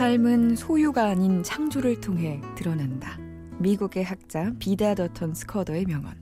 [0.00, 3.18] 삶은 소유가 아닌 창조를 통해 드러난다.
[3.58, 6.12] 미국의 학자 비다 더턴 스커더의 명언.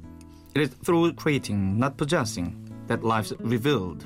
[0.56, 2.56] It is through creating, not possessing,
[2.88, 4.04] that life's revealed.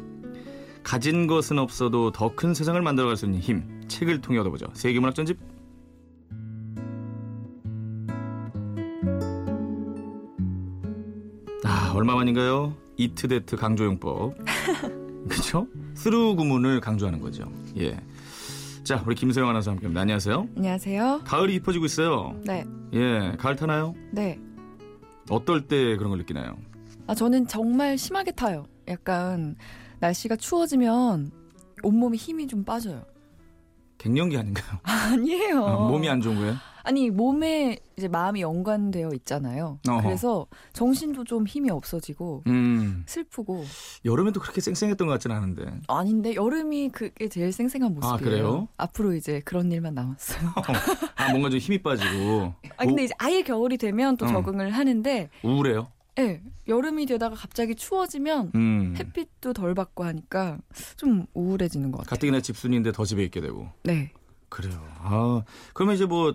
[0.82, 3.80] 가진 것은 없어도 더 큰 세상을 만들어갈 수 있는 힘.
[3.88, 4.66] 책을 통해 얻어보죠.
[4.74, 5.38] 세계문학 전집.
[11.64, 12.76] 아 얼마 만인가요?
[12.98, 14.34] 이트데트 강조용법.
[15.30, 15.66] 그렇죠?
[15.94, 17.50] 스루 구문을 강조하는 거죠.
[17.78, 17.98] 예.
[18.84, 20.00] 자, 우리 김소영 아나운서 함께합니다.
[20.00, 20.48] 안녕하세요.
[20.56, 21.20] 안녕하세요.
[21.24, 22.34] 가을이 깊어지고 있어요.
[22.44, 23.94] 네, 예, 가을 타나요?
[24.10, 24.40] 네.
[25.30, 26.56] 어떨 때 그런 걸 느끼나요?
[27.06, 28.66] 아 저는 정말 심하게 타요.
[28.88, 29.54] 약간
[30.00, 31.30] 날씨가 추워지면
[31.84, 33.04] 온몸에 힘이 좀 빠져요.
[33.98, 34.78] 갱년기 아닌가요?
[34.82, 35.62] 아니에요.
[35.62, 36.54] 어, 몸이 안 좋은 거예요?
[36.84, 39.78] 아니 몸에 이제 마음이 연관되어 있잖아요.
[39.88, 40.02] 어허.
[40.02, 43.64] 그래서 정신도 좀 힘이 없어지고 음, 슬프고
[44.04, 45.80] 여름에도 그렇게 쌩쌩했던 것 같지는 않은데.
[45.88, 48.14] 아닌데 여름이 그게 제일 생생한 모습이에요.
[48.14, 48.68] 아, 그래요?
[48.76, 50.52] 앞으로 이제 그런 일만 남았어요.
[51.16, 52.54] 아, 뭔가 좀 힘이 빠지고.
[52.76, 54.28] 아 근데 이제 아예 겨울이 되면 또 어.
[54.28, 55.88] 적응을 하는데 우, 우울해요?
[56.18, 58.94] 예, 여름이 되다가 갑자기 추워지면 음.
[58.98, 60.58] 햇빛도 덜 받고 하니까
[60.96, 62.10] 좀 우울해지는 것 같아요.
[62.10, 63.68] 가뜩이나 집순이인데 더 집에 있게 되고.
[63.84, 64.12] 네.
[64.48, 64.84] 그래요.
[64.98, 65.42] 아,
[65.72, 66.34] 그러면 이제 뭐,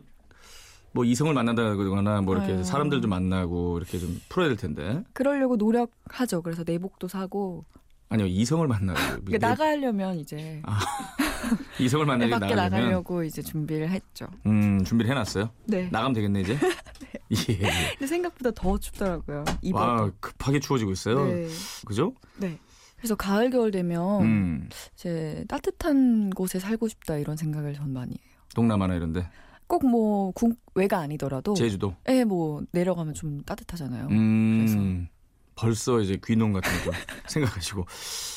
[0.97, 2.63] 뭐 이성을 만난다거나 뭐 이렇게 아유.
[2.63, 5.03] 사람들 좀 만나고 이렇게 좀 풀어야 될 텐데.
[5.13, 6.41] 그러려고 노력하죠.
[6.41, 7.65] 그래서 내복도 사고
[8.09, 8.99] 아니요, 이성을 만나고.
[9.25, 10.79] 그러니까 나가려면 이제 아,
[11.79, 12.55] 이성을 밖에 나가려면.
[12.71, 14.25] 나가려고 이제 준비를 했죠.
[14.47, 15.51] 음, 준비를 해놨어요?
[15.65, 15.87] 네.
[15.91, 16.57] 나가면 되겠네, 이제?
[17.49, 17.57] 예.
[17.91, 19.43] 근데 생각보다 더 춥더라고요.
[19.61, 19.81] 이번.
[19.87, 21.25] 와, 급하게 추워지고 있어요.
[21.27, 21.47] 네.
[21.85, 22.13] 그죠?
[22.37, 22.57] 네.
[22.95, 28.37] 그래서 가을 겨울 되면 음, 이제 따뜻한 곳에 살고 싶다 이런 생각을 전 많이 해요.
[28.55, 29.29] 동남아나 이런데.
[29.67, 31.95] 꼭 뭐 국외가 아니더라도 제주도.
[32.09, 34.07] 예, 뭐 내려가면 좀 따뜻하잖아요.
[34.11, 35.07] 음,
[35.55, 36.91] 벌써 이제 귀농 같은 거
[37.27, 37.85] 생각하시고.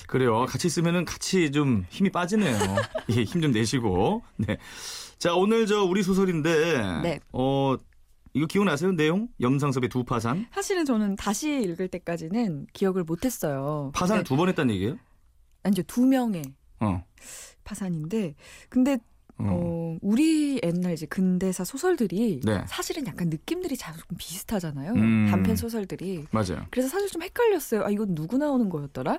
[0.09, 0.45] 그래요.
[0.47, 2.57] 같이 있으면은 같이 좀 힘이 빠지네요.
[3.17, 4.23] 예, 힘 좀 내시고.
[4.37, 4.59] 네.
[5.19, 7.01] 자, 오늘 저 우리 소설인데.
[7.03, 7.21] 네.
[7.33, 7.77] 어,
[8.33, 8.93] 이거 기억나세요?
[8.93, 9.29] 내용?
[9.41, 10.47] 염상섭의 두 파산?
[10.53, 13.91] 사실은 저는 다시 읽을 때까지는 기억을 못 했어요.
[13.95, 14.97] 파산을 근데- 두번 했다는 얘기예요?
[15.63, 16.43] 아니, 이제 두 명의
[16.81, 17.05] 어.
[17.65, 18.35] 파산인데,
[18.69, 18.99] 근데
[19.49, 19.53] 어.
[19.53, 22.63] 어, 우리 옛날 이제 근대사 소설들이 네.
[22.67, 24.93] 사실은 약간 느낌들이 자- 좀 비슷하잖아요.
[24.93, 25.27] 음.
[25.31, 26.25] 단편 소설들이.
[26.31, 26.67] 맞아요.
[26.71, 27.85] 그래서 사실 좀 헷갈렸어요.
[27.85, 29.19] 아, 이건 누구 나오는 거였더라?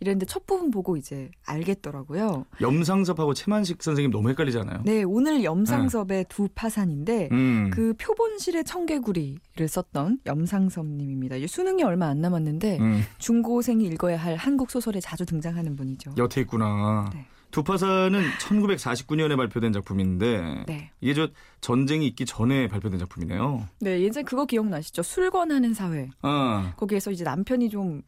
[0.00, 2.44] 이랬는데 첫 부분 보고 이제 알겠더라고요.
[2.60, 4.82] 염상섭하고 최만식 선생님 너무 헷갈리잖아요.
[4.84, 7.70] 네, 오늘 염상섭의 두 파산인데 음.
[7.72, 11.36] 그 표본실의 청개구리를 썼던 염상섭님입니다.
[11.36, 13.02] 이제 수능이 얼마 안 남았는데 음.
[13.18, 16.12] 중고생이 읽어야 할 한국 소설에 자주 등장하는 분이죠.
[16.18, 17.10] 여태 있구나.
[17.14, 17.26] 네.
[17.50, 20.90] 두파사는 1949년에 발표된 작품인데 네.
[21.00, 21.28] 이게 저
[21.60, 23.66] 전쟁이 있기 전에 발표된 작품이네요.
[23.80, 25.02] 네, 예전에 그거 기억나시죠?
[25.02, 26.10] 술권하는 사회.
[26.20, 28.02] 아, 거기에서 이제 남편이 좀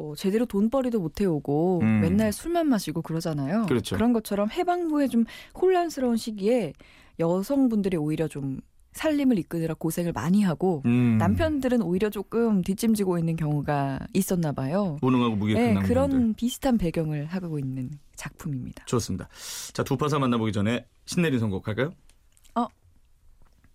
[0.00, 2.00] 어, 제대로 돈벌이도 못 해오고 음.
[2.00, 3.66] 맨날 술만 마시고 그러잖아요.
[3.66, 3.96] 그렇죠.
[3.96, 5.24] 런 것처럼 해방 후에 좀
[5.60, 6.72] 혼란스러운 시기에
[7.18, 8.60] 여성분들이 오히려 좀
[8.92, 11.16] 살림을 이끄느라 고생을 많이 하고 음.
[11.18, 14.96] 남편들은 오히려 조금 뒷짐지고 있는 경우가 있었나 봐요.
[15.00, 15.94] 무능하고 무기력한 네, 남자들.
[15.94, 18.84] 그런 비슷한 배경을 하고 있는 작품입니다.
[18.86, 19.28] 좋습니다.
[19.72, 21.92] 자, 두파사 만나보기 전에 신내린 선곡 할까요?
[22.56, 22.66] 어.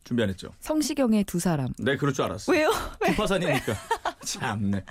[0.04, 0.50] 준비 안 했죠?
[0.60, 1.70] 성시경의 두 사람.
[1.80, 2.52] 네, 그럴 줄 알았어.
[2.52, 2.70] 왜요?
[3.06, 3.74] 두파산이니까.
[4.26, 4.84] 참네.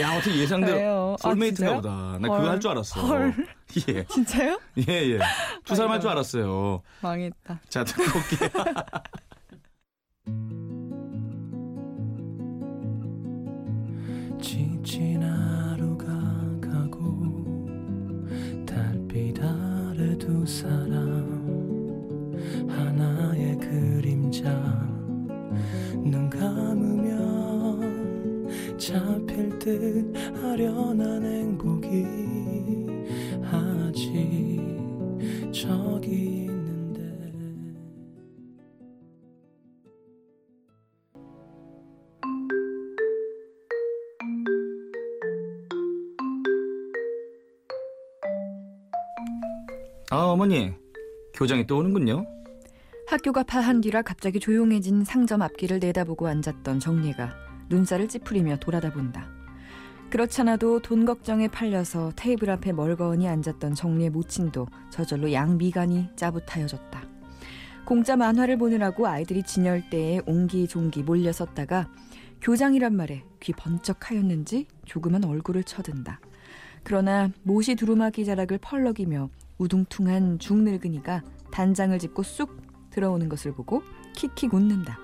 [0.00, 1.16] 야, 어떻게 예상대로 왜요?
[1.18, 1.82] 아, 솔메이트인가 진짜요?
[1.82, 2.18] 보다.
[2.18, 2.38] 나 헐.
[2.38, 3.00] 그거 할 줄 알았어.
[3.00, 3.46] 헐.
[3.88, 4.04] 예.
[4.04, 4.60] 진짜요?
[4.88, 5.18] 예, 예.
[5.64, 6.10] 두 사람 할 줄.
[6.10, 6.82] 알았어요.
[7.00, 7.60] 망했다.
[7.68, 8.50] 자, 듣고 올게요.
[14.40, 15.51] 지친 하
[50.42, 50.72] 어머니.
[51.34, 52.26] 교장이 또 오는군요.
[53.06, 57.32] 학교가 파한 뒤라 갑자기 조용해진 상점 앞길을 내다보고 앉았던 정리가
[57.68, 59.30] 눈살을 찌푸리며 돌아다 본다.
[60.10, 67.02] 그렇잖아도 돈 걱정에 팔려서 테이블 앞에 멀거니 앉았던 정리의 모친도 저절로 양미간이 짜붙하여졌다.
[67.84, 71.88] 공짜 만화를 보느라고 아이들이 진열대에 옹기종기 몰려섰다가
[72.40, 76.18] 교장이란 말에 귀 번쩍하였는지 조그만 얼굴을 쳐든다.
[76.82, 79.30] 그러나 못이 두루마기 자락을 펄럭이며
[79.62, 81.22] 우둥퉁한 중늙은이가
[81.52, 82.60] 단장을 짚고 쑥
[82.90, 83.82] 들어오는 것을 보고
[84.16, 84.98] 킥킥 웃는다.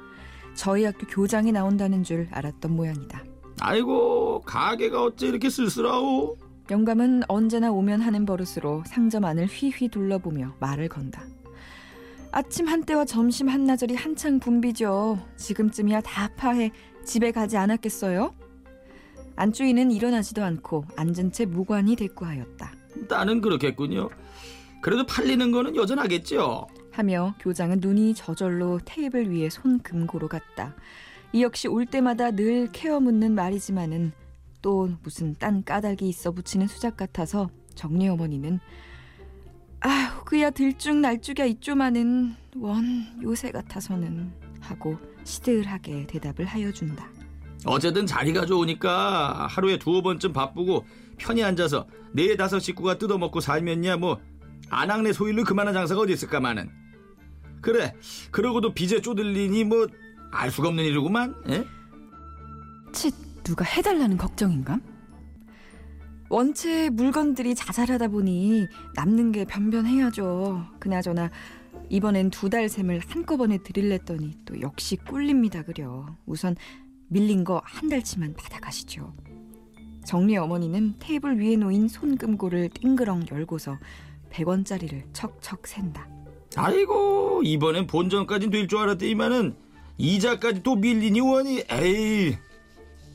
[0.55, 3.25] 저희 학교 교장이 나온다는 줄 알았던 모양이다.
[3.60, 6.37] 아이고, 가게가 어째 이렇게 쓸쓸하오?
[6.70, 11.22] 영감은 언제나 오면 하는 버릇으로 상점 안을 휘휘 둘러보며 말을 건다.
[12.31, 15.19] 아침 한때와 점심 한나절이 한창 붐비죠.
[15.37, 16.72] 지금쯤이야 다 파해
[17.04, 18.34] 집에 가지 않았겠어요?
[19.37, 22.72] 안주인은 일어나지도 않고 앉은 채 무관히 대꾸하였다.
[23.08, 24.11] 나는 그렇겠군요.
[24.80, 26.66] 그래도 팔리는 거는 여전하겠죠.
[26.92, 30.75] 하며 교장은 눈이 저절로 테이블 위에 손금고로 갔다.
[31.32, 34.12] 이 역시 올 때마다 늘 케어 묻는 말이지만은
[34.62, 38.58] 또 무슨 딴 까닭이 있어 붙이는 수작 같아서 정리 어머니는
[39.80, 42.84] 아휴 그야 들쭉 날쭉야 있죠마는 원
[43.22, 47.08] 요새 같아서는 하고 시들하게 대답을 하여 준다.
[47.64, 50.84] 어쨌든 자리가 좋으니까 하루에 두어 번쯤 바쁘고
[51.19, 54.19] 편히 앉아서 네 다섯 식구가 뜯어먹고 살면야 뭐
[54.70, 56.70] 안악내 소일로 그만한 장사가 어디 있을까마는
[57.61, 57.94] 그래
[58.31, 59.87] 그러고도 빚에 쪼들리니 뭐
[60.31, 61.65] 알 수가 없는 일이구만 예?
[62.93, 63.11] 치
[63.43, 64.79] 누가 해달라는 걱정인가?
[66.29, 70.67] 원체 물건들이 자잘하다 보니 남는 게 변변해야죠.
[70.79, 71.31] 그나저나
[71.88, 76.05] 이번엔 두 달 셈을 한꺼번에 드릴랬더니 또 역시 꿀립니다 그려.
[76.26, 76.55] 우선
[77.09, 79.14] 밀린 거 한 달치만 받아가시죠.
[80.05, 83.79] 정리 어머니는 테이블 위에 놓인 손금고를 띵그렁 열고서
[84.30, 86.08] 100원짜리를 척척 샌다.
[86.56, 89.54] 아이고 이번엔 본전까진 될줄 알았더니만은
[89.98, 92.36] 이자까지 또 밀리니 원이 에이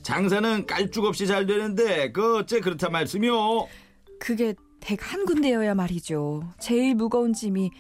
[0.02, 3.68] 장사는 깔쭉 없이 잘 되는데 그 어째 그렇다 말씀이요
[4.20, 6.44] 그게 댁 한 군데여야 말이죠.
[6.60, 7.72] 제일 무거운 짐이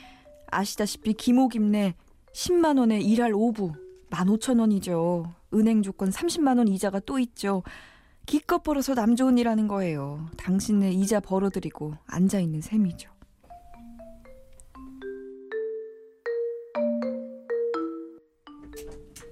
[0.49, 1.95] 아시다시피 기모김내
[2.33, 3.73] 10만 원에 일할 오부
[4.09, 5.25] 15,000원이죠.
[5.53, 7.63] 은행 조건 30만 원 이자가 또 있죠.
[8.25, 10.29] 기껏 벌어서 남 좋은 일 하는 거예요.
[10.37, 13.09] 당신네 이자 벌어드리고 앉아 있는 셈이죠.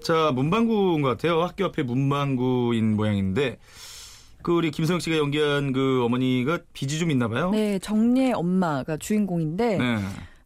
[0.01, 3.57] 자 문방구인 것 같아요 학교 앞에 문방구인 모양인데
[4.41, 9.77] 그 우리 김성 씨가 연기한 그 어머니가 빚이 좀 있나 봐요 네, 정례 엄마가 주인공인데
[9.77, 9.97] 네.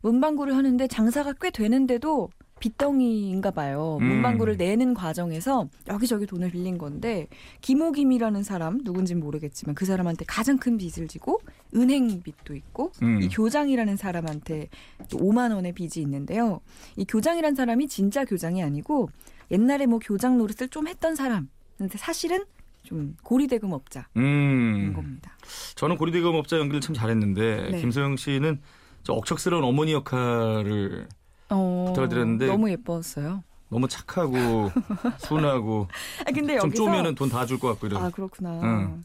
[0.01, 2.29] 문방구를 하는데 장사가 꽤 되는데도
[2.59, 3.97] 빚덩이인가 봐요.
[4.01, 4.07] 음.
[4.07, 7.27] 문방구를 내는 과정에서 여기저기 돈을 빌린 건데
[7.61, 11.41] 김호김이라는 사람 누군진 모르겠지만 그 사람한테 가장 큰 빚을 지고
[11.75, 13.21] 은행 빚도 있고 음.
[13.21, 14.69] 이 교장이라는 사람한테
[15.09, 16.61] 또 5만 원의 빚이 있는데요.
[16.95, 19.09] 이 교장이라는 사람이 진짜 교장이 아니고
[19.51, 21.50] 옛날에 뭐 교장 노릇을 좀 했던 사람.
[21.77, 22.44] 근데 사실은
[22.83, 24.94] 좀 고리대금 업자인 음.
[24.95, 25.36] 겁니다.
[25.75, 27.81] 저는 고리대금 업자 연기를 참 잘했는데 네.
[27.81, 28.62] 김소영 씨는
[29.03, 31.07] 저 억척스러운 어머니 역할을
[31.50, 33.44] 어, 부탁드렸는데 너무 예뻤어요.
[33.69, 34.71] 너무 착하고
[35.19, 35.88] 순하고
[36.21, 38.62] 아 근데 좀 여기서 쪼면은 돈 다 줄 것 같고 이래서 아 그렇구나.
[38.63, 39.03] 응.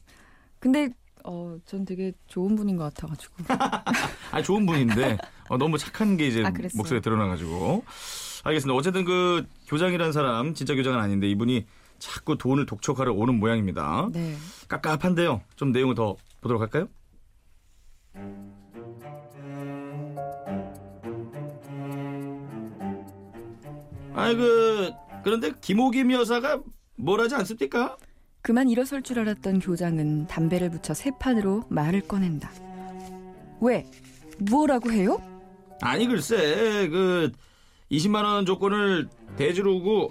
[0.59, 0.91] 근데
[1.25, 3.35] 어, 전 되게 좋은 분인 것 같아가지고.
[4.33, 6.53] 아니 좋은 분인데 어, 너무 착한 게 이제 아?
[6.75, 7.85] 목소리에 드러나가지고
[8.45, 8.77] 알겠습니다.
[8.77, 11.67] 어쨌든 그 교장이라는 사람 진짜 교장은 아닌데 이분이
[11.99, 14.09] 자꾸 돈을 독촉하러 오는 모양입니다.
[14.13, 14.35] 네.
[14.69, 15.43] 깝깝한데요.
[15.57, 16.89] 좀 내용을 더 보도록 할까요?
[24.15, 24.91] 아이 그
[25.23, 26.61] 그런데 김호김 여사가
[26.97, 27.97] 뭘 하지 않습니까?
[28.43, 32.51] 그만 일어설 줄 알았던 교장은 담배를 붙여 새 판으로 말을 꺼낸다.
[33.61, 33.87] 왜?
[34.39, 35.23] 무엇라고 해요?
[35.83, 37.31] 아니 글쎄 그
[37.91, 40.11] 20만 원 조건을 대주르고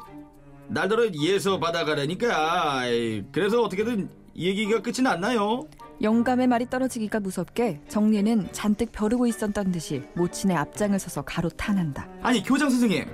[0.67, 2.83] 날더러 예서 받아가라니까
[3.31, 5.67] 그래서 어떻게든 이 얘기가 끝이 났나요?
[6.01, 12.07] 영감의 말이 떨어지기가 무섭게 정례는 잔뜩 벼르고 있었던 듯이 모친의 앞장을 서서 가로 탄한다.
[12.21, 13.05] 아니 교장 선생님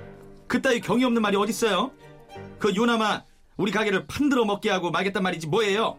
[0.46, 1.90] 그따위 경이 없는 말이 어딨어요?
[2.58, 3.24] 그 요나마
[3.56, 5.98] 우리 가게를 판들어 먹게 하고 말겠단 말이지 뭐예요?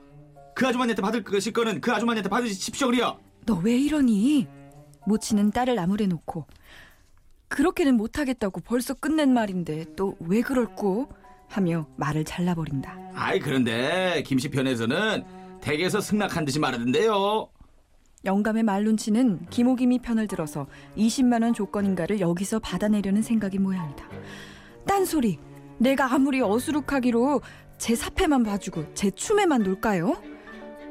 [0.55, 4.47] 그 아주머니한테 받을 것일 거는 그 아주머니한테 받으십시오 그래요 너 왜 이러니?
[5.05, 6.45] 모친은 딸을 나무래 놓고
[7.47, 11.07] 그렇게는 못하겠다고 벌써 끝낸 말인데 또 왜 그럴꼬?
[11.49, 12.97] 하며 말을 잘라버린다.
[13.13, 15.23] 아이 그런데 김씨 편에서는
[15.61, 17.47] 댁에서 승낙한 듯이 말하던데요
[18.25, 24.03] 영감의 말눈치는 김호김이 편을 들어서 20만 원 조건인가를 여기서 받아내려는 생각이 모양이다.
[24.85, 25.39] 딴소리!
[25.77, 27.41] 내가 아무리 어수룩하기로
[27.77, 30.21] 제 사패만 봐주고 제 춤에만 놀까요?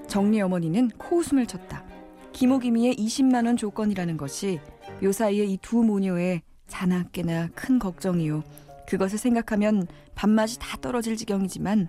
[0.06, 1.84] 정리 어머니는 코웃음을 쳤다.
[2.32, 4.60] 김호김이의 20만 원 조건이라는 것이
[5.02, 8.42] 요 사이에 이 두 모녀의 자나깨나 큰 걱정이요.
[8.88, 11.88] 그것을 생각하면 밥맛이 다 떨어질 지경이지만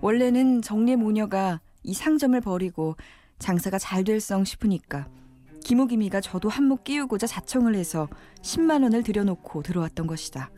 [0.00, 2.96] 원래는 정리 모녀가 이 상점을 버리고
[3.38, 5.08] 장사가 잘 될 성 싶으니까
[5.64, 8.08] 김호김이가 저도 한몫 끼우고자 자청을 해서
[8.42, 10.50] 10만 원을 들여놓고 들어왔던 것이다.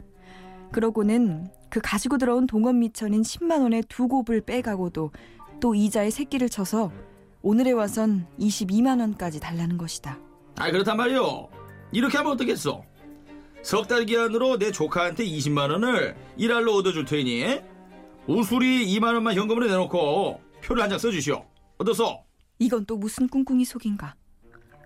[0.72, 5.10] 그러고는 그 가지고 들어온 동원 미천인 10만 원의 두 곱을 빼가고도
[5.60, 6.90] 또 이자에 새끼를 쳐서
[7.42, 10.18] 오늘에 와선 22만 원까지 달라는 것이다.
[10.56, 11.48] 아이 그렇단 말이오
[11.94, 12.84] 이렇게 하면 어떻겠어
[13.62, 17.60] 석 달 기한으로 내 조카한테 20만 원을 일할로 얻어줄 테니
[18.26, 21.44] 우수리 2만 원만 현금으로 내놓고 표를 한 장 써주시오
[21.78, 22.24] 어떠소?
[22.58, 24.14] 이건 또 무슨 꿍꿍이 속인가?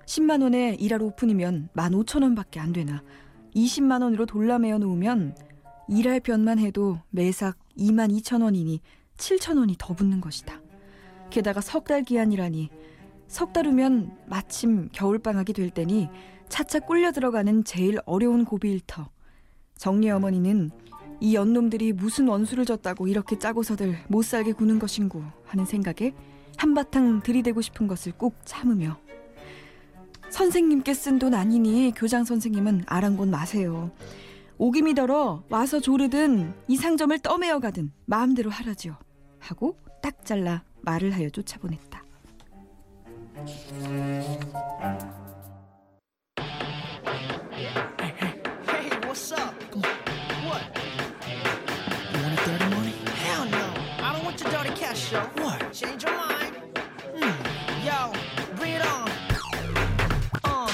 [0.07, 3.03] 10만 원에 일할 오픈이면 15,000원밖에 안 되나?
[3.55, 5.37] 20만 원으로 돌라매어 놓으면
[5.89, 8.81] 일할 변만 해도 매삭 2만 2천 원이니
[9.17, 10.61] 7천 원이 더 붙는 것이다.
[11.31, 12.71] 게다가 석 달 기한이라니
[13.27, 16.09] 석 달 후면 마침 겨울 방학이 될 때니
[16.49, 19.09] 차차 꿀려 들어가는 제일 어려운 고비 일터.
[19.77, 20.71] 정리 어머니는
[21.21, 26.15] 이 연놈들이 무슨 원수를 졌다고 이렇게 짜고서들 못 살게 구는 것인고 하는 생각에
[26.57, 28.99] 한바탕 들이대고 싶은 것을 꾹 참으며
[30.31, 33.91] 선생님께 쓴 돈 아니니 교장 선생님은 아랑곳 마세요.
[34.59, 38.97] 오기미더러 와서 조르든 이 상점을 떠매어 가든 마음대로 하라지요.
[39.39, 42.05] 하고 딱 잘라 말을 하여 쫓아보냈다.
[55.13, 55.21] Yo.
[55.43, 55.73] What?
[55.73, 56.57] Change your mind.
[57.17, 57.87] Hmm.
[57.87, 58.13] Yo,
[58.57, 59.09] bring it on.
[60.45, 60.69] Uh.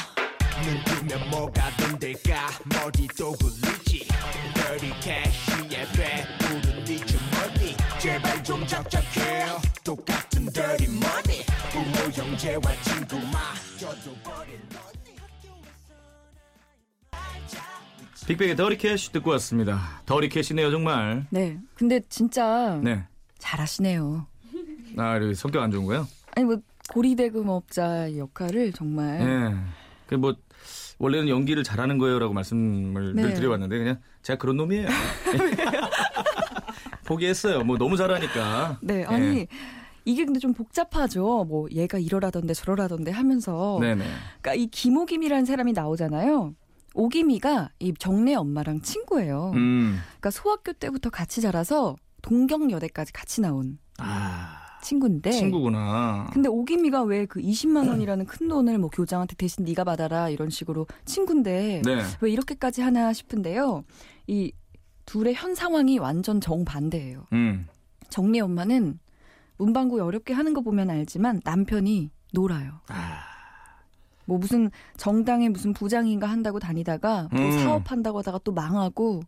[0.65, 4.09] 눈 뜨면 뭐가 돈될까 머리도 굴리지
[4.55, 9.47] Dirty cash에 배부른 네 주머니 제발 좀 적적해
[9.85, 15.15] 똑같은 dirty money 부모 형제와 친구 마저도 버린 너니
[18.27, 20.01] 빅뱅의 Dirty Cash 듣고 왔습니다.
[20.07, 21.27] Dirty Cash네요 정말.
[21.29, 21.59] 네.
[21.75, 23.07] 근데 진짜 네.
[23.45, 24.27] 잘하시네요.
[24.97, 26.09] 아, 그리고 성격 안 좋은 거요?
[26.35, 26.57] 아니 뭐
[26.91, 29.55] 고리대금업자 역할을 정말 네.
[30.07, 30.35] 그뭐
[30.99, 33.35] 원래는 연기를 잘하는 거예요라고 말씀을 늘 네.
[33.35, 34.89] 드려왔는데 그냥 제가 그런 놈이에요.
[37.05, 37.65] 포기했어요.
[37.65, 38.79] 뭐 너무 잘하니까.
[38.81, 39.47] 네, 아니
[40.07, 41.45] 이게 근데 좀 복잡하죠.
[41.49, 44.05] 뭐 얘가 이러라던데 저러라던데 하면서 네네.
[44.41, 46.55] 그러니까 이 김오김이라는 사람이 나오잖아요.
[46.95, 49.53] 오김이가 이 정래 엄마랑 친구예요.
[49.55, 49.99] 음.
[50.07, 55.31] 그러니까 소학교 때부터 같이 자라서 동경여대까지 같이 나온 아 친구인데.
[55.31, 56.29] 친구구나.
[56.33, 60.87] 근데 오김이가 왜 그 20만 원이라는 큰 돈을 뭐 교장한테 대신 네가 받아라 이런 식으로
[61.05, 62.03] 친구인데 네.
[62.21, 63.85] 왜 이렇게까지 하나 싶은데요.
[64.27, 64.53] 이
[65.07, 67.27] 둘의 현 상황이 완전 정반대예요.
[67.33, 67.67] 음.
[68.09, 68.99] 정리 엄마는
[69.59, 72.81] 문방구 어렵게 하는 거 보면 알지만 남편이 놀아요.
[72.89, 73.21] 아.
[74.27, 77.51] 뭐 무슨 정당의 무슨 부장인가 한다고 다니다가 뭐 음.
[77.59, 79.21] 사업한다고 하다가 또 망하고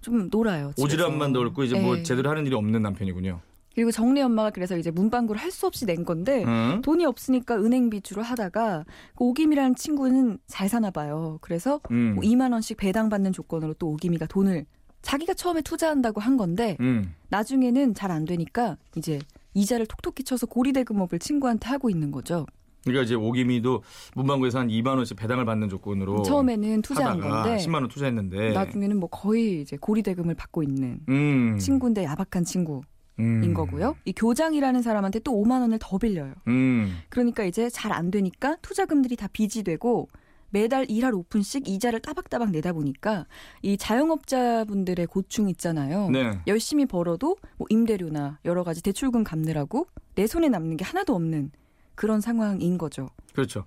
[0.00, 0.72] 좀 놀아요.
[0.76, 1.08] 집에서.
[1.08, 2.02] 오지랖만 넓고 이제 뭐 네.
[2.02, 3.40] 제대로 하는 일이 없는 남편이군요.
[3.74, 6.80] 그리고 정리 엄마가 그래서 이제 문방구를 할 수 없이 낸 건데 응?
[6.82, 8.84] 돈이 없으니까 은행 빚으로 하다가
[9.16, 11.38] 그 오김이라는 친구는 잘 사나 봐요.
[11.42, 12.14] 그래서 음.
[12.16, 14.66] 뭐 2만 원씩 배당받는 조건으로 또 오김이가 돈을
[15.02, 17.14] 자기가 처음에 투자한다고 한 건데 음.
[17.28, 19.20] 나중에는 잘 안 되니까 이제
[19.54, 22.46] 이자를 톡톡히 쳐서 고리대금업을 친구한테 하고 있는 거죠.
[22.88, 23.82] 그러니까 이제 오기미도
[24.14, 29.08] 문방구에서 한 2만 원씩 배당을 받는 조건으로 처음에는 투자한 건데 10만 원 투자했는데 나중에는 뭐
[29.08, 31.56] 거의 이제 고리 대금을 받고 있는 음.
[31.58, 32.82] 친구인데 야박한 친구인
[33.20, 33.54] 음.
[33.54, 33.96] 거고요.
[34.04, 36.34] 이 교장이라는 사람한테 또 5만 원을 더 빌려요.
[36.48, 36.98] 음.
[37.08, 40.08] 그러니까 이제 잘 안 되니까 투자금들이 다 빚이 되고
[40.50, 43.26] 매달 1할 5푼씩 이자를 따박따박 내다 보니까
[43.60, 46.08] 이 자영업자분들의 고충 있잖아요.
[46.10, 46.38] 네.
[46.46, 51.50] 열심히 벌어도 뭐 임대료나 여러 가지 대출금 갚느라고 내 손에 남는 게 하나도 없는
[51.98, 53.10] 그런 상황인 거죠.
[53.34, 53.64] 그렇죠.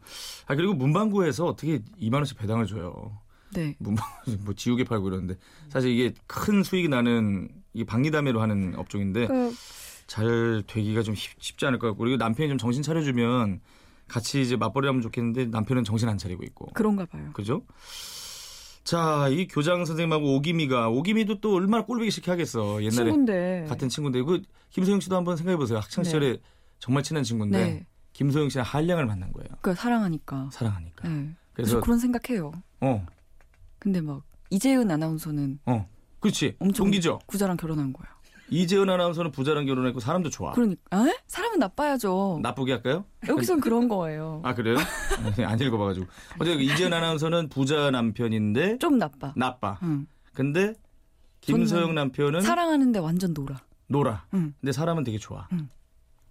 [0.47, 3.19] 아 그리고 문방구에서 어떻게 2만 원씩 배당을 줘요.
[3.53, 3.75] 네.
[3.79, 5.35] 문방구 뭐 지우개 팔고 이러는데
[5.67, 9.51] 사실 이게 큰 수익이 나는 이게 박리담회로 하는 업종인데 그
[10.07, 13.61] 잘 되기가 좀 쉽- 쉽지 않을 것 같고 그리고 남편이 좀 정신 차려주면
[14.09, 17.29] 같이 이제 맞벌이 하면 좋겠는데 남편은 정신 안 차리고 있고 그런가 봐요.
[17.31, 17.61] 그죠?
[18.83, 22.81] 자, 이 교장 선생님하고 오기미가 오기미도 또 얼마나 꼴보기 싫게 하겠어.
[22.83, 23.65] 옛날에 친구인데.
[23.69, 25.77] 같은 친구인데 그 김소영 씨도 한번 생각해 보세요.
[25.79, 26.39] 학창 시절에
[26.79, 27.85] 정말 친한 친구인데 네.
[28.21, 29.49] 김소영 씨는 한량을 만난 거예요.
[29.61, 30.49] 그 사랑하니까.
[30.51, 31.09] 사랑하니까.
[31.09, 31.35] 네.
[31.53, 32.51] 그래서 그런 생각해요.
[32.81, 33.05] 어,
[33.79, 35.87] 근데 막 이재은 아나운서는 어,
[36.19, 36.55] 그렇지.
[36.59, 37.19] 엄청 동기죠.
[37.25, 38.07] 구자랑 결혼한 거야.
[38.51, 40.51] 이재은 아나운서는 부자랑 결혼했고 사람도 좋아.
[40.51, 41.17] 그러니까 에?
[41.25, 42.41] 사람은 나빠야죠.
[42.43, 43.05] 나쁘게 할까요?
[43.27, 44.41] 여기선 그런 거예요.
[44.43, 44.77] 아 그래요?
[45.43, 46.05] 안 읽어봐가지고.
[46.39, 49.33] 어제 이재은 아나운서는 부자 남편인데 좀 나빠.
[49.35, 49.79] 나빠.
[49.81, 50.05] 응.
[50.33, 50.75] 근데
[51.39, 53.55] 김소영 남편은 사랑하는데 완전 놀아.
[53.87, 54.25] 놀아.
[54.35, 54.53] 응.
[54.61, 55.47] 근데 사람은 되게 좋아.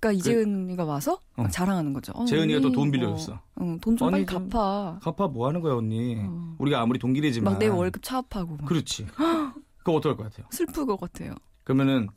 [0.01, 1.49] 그러니까 이재은이가 와서 막 어.
[1.51, 2.13] 자랑하는 거죠.
[2.15, 3.41] 어, 재은이가 언니, 또돈 뭐, 빌려줬어.
[3.61, 4.99] 응, 돈좀 빨리 좀- 갚아.
[5.03, 6.17] 갚아 뭐 하는 거야 언니?
[6.19, 6.57] 어.
[6.59, 8.65] 우리가 아무리 동기래지만 막 내 월급 차업하고 막.
[8.67, 9.07] 그렇지.
[9.79, 10.47] 그거 어떨 것 같아요?
[10.51, 11.35] 슬플 것 같아요.
[11.65, 12.09] 그러면은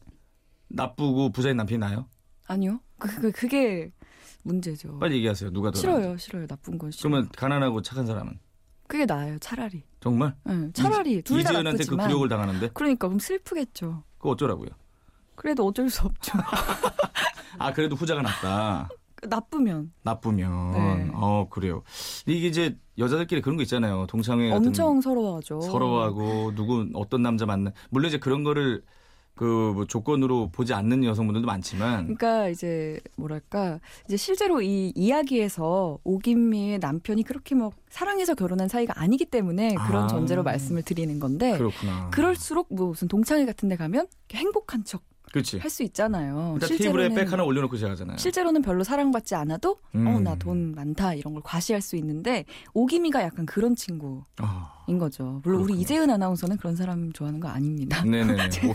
[0.69, 2.07] 나쁘고 부자인 남편이 나요?
[2.47, 2.79] 아니요.
[2.97, 3.91] 그, 그 그게
[4.43, 4.97] 문제죠.
[4.99, 5.51] 빨리 얘기하세요.
[5.51, 5.81] 누가 더 나은지.
[5.81, 6.47] 싫어요, 싫어요.
[6.47, 7.11] 나쁜 건 싫어요.
[7.11, 8.39] 그러면 가난하고 착한 사람은
[8.87, 9.83] 그게 나아요, 차라리.
[9.99, 12.07] 정말 응, 차라리 둘다 이재은한테 그 나쁘지만.
[12.07, 14.03] 굴욕을 당하는데 그러니까 그럼 슬프겠죠.
[14.17, 14.69] 그거 어쩌라고요?
[15.35, 16.37] 그래도 어쩔 수 없죠.
[17.59, 18.89] 아 그래도 후자가 낫다.
[19.27, 21.11] 나쁘면 나쁘면 네.
[21.13, 21.83] 어 그래요.
[22.25, 24.05] 이게 이제 여자들끼리 그런 거 있잖아요.
[24.07, 25.61] 동창회 같은 엄청 서러워하죠.
[25.61, 28.83] 서러워하고 누구 어떤 남자 만나 물론 이제 그런 거를
[29.35, 37.23] 그뭐 조건으로 보지 않는 여성분들도 많지만 그러니까 이제 뭐랄까 이제 실제로 이 이야기에서 오김미의 남편이
[37.23, 40.07] 그렇게 뭐 사랑해서 결혼한 사이가 아니기 때문에 그런 아.
[40.07, 42.11] 전제로 말씀을 드리는 건데 그렇구나.
[42.11, 45.59] 그럴수록 뭐 무슨 동창회 같은 데 가면 행복한 척 할 그렇지.
[45.67, 46.57] 수 있잖아요.
[46.61, 48.17] 일단 테이블에 백 하나 올려놓고 시작하잖아요.
[48.17, 50.05] 실제로는 별로 사랑받지 않아도 음.
[50.05, 55.41] 어나 돈 많다 이런 걸 과시할 수 있는데 오기미가 약간 그런 친구인 아, 거죠.
[55.43, 55.81] 물론 우리 그렇군요.
[55.81, 58.03] 이재은 아나운서는 그런 사람 좋아하는 거 아닙니다.
[58.03, 58.35] 네네네.
[58.63, 58.73] 뭐,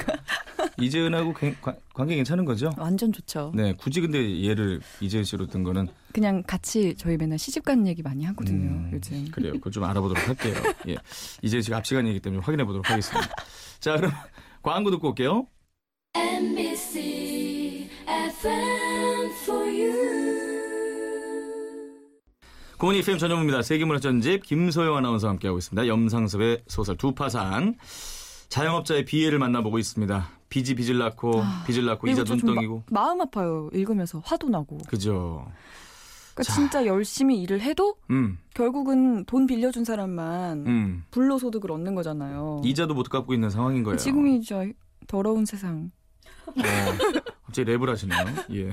[0.80, 2.72] 이재은하고 관- 관- 관계 괜찮은 거죠?
[2.76, 3.52] 완전 좋죠.
[3.54, 8.02] 네, 굳이 근데 얘를 이재은 씨로 든 거는 그냥 같이 저희 맨날 시집 가는 얘기
[8.02, 8.68] 많이 하거든요.
[8.70, 9.30] 음, 요즘.
[9.30, 9.52] 그래요.
[9.54, 10.54] 그걸 좀 알아보도록 할게요.
[10.88, 10.96] 예.
[11.42, 13.28] 이재은 씨가 앞 시간이기 때문에 확인해 보도록 하겠습니다.
[13.78, 14.10] 자, 그럼
[14.62, 15.46] 광고 듣고 올게요.
[16.18, 19.92] NBC FM for you.
[22.78, 23.62] 고은이 FM 전용입니다.
[23.62, 25.86] 세계문화 전집 김소영 아나운서와 함께하고 있습니다.
[25.86, 27.76] 염상섭의 소설 두파산.
[28.48, 30.28] 자영업자의 비애를 만나보고 있습니다.
[30.48, 32.82] 빚이 빚을 낳고 빚을 낳고 이자 아, 눈덩이고.
[32.90, 33.70] 마, 마음 아파요.
[33.72, 34.78] 읽으면서 화도 나고.
[34.88, 35.46] 그죠.
[36.34, 36.52] 그러니까 자.
[36.54, 41.04] 진짜 열심히 일을 해도 음, 결국은 돈 빌려준 사람만 음.
[41.12, 42.62] 불로소득을 얻는 거잖아요.
[42.64, 43.98] 이자도 못 갚고 있는 상황인 거예요.
[43.98, 44.64] 지금이 저
[45.06, 45.90] 더러운 세상.
[46.48, 48.18] 어, 갑자기 랩을 하시네요.
[48.54, 48.70] 예.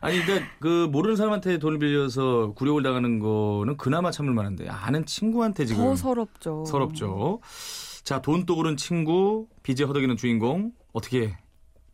[0.00, 5.64] 아니, 그러니까 그 모르는 사람한테 돈을 빌려서 굴욕을 당하는 거는 그나마 참을 만한데 아는 친구한테
[5.66, 6.64] 지금 더 서럽죠.
[6.66, 7.40] 서럽죠.
[8.04, 11.36] 자, 돈 떠오른 친구, 빚에 허덕이는 주인공 어떻게